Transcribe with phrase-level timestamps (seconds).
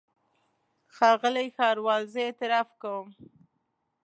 [0.95, 3.07] ښاغلی ښاروال زه اعتراف کوم.